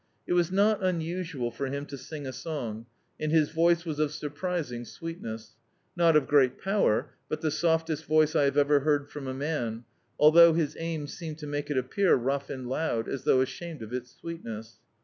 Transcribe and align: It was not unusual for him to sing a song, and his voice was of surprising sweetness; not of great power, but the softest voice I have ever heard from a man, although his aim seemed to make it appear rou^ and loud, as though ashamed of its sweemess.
It 0.25 0.33
was 0.33 0.51
not 0.51 0.83
unusual 0.83 1.51
for 1.51 1.67
him 1.67 1.85
to 1.85 1.95
sing 1.95 2.25
a 2.25 2.33
song, 2.33 2.87
and 3.19 3.31
his 3.31 3.51
voice 3.51 3.85
was 3.85 3.99
of 3.99 4.11
surprising 4.11 4.83
sweetness; 4.83 5.55
not 5.95 6.15
of 6.15 6.25
great 6.27 6.57
power, 6.59 7.11
but 7.29 7.41
the 7.41 7.51
softest 7.51 8.05
voice 8.05 8.35
I 8.35 8.45
have 8.45 8.57
ever 8.57 8.79
heard 8.79 9.11
from 9.11 9.27
a 9.27 9.33
man, 9.35 9.83
although 10.19 10.53
his 10.53 10.75
aim 10.79 11.05
seemed 11.05 11.37
to 11.37 11.45
make 11.45 11.69
it 11.69 11.77
appear 11.77 12.17
rou^ 12.17 12.49
and 12.49 12.67
loud, 12.67 13.07
as 13.07 13.25
though 13.25 13.41
ashamed 13.41 13.83
of 13.83 13.93
its 13.93 14.11
sweemess. 14.11 14.79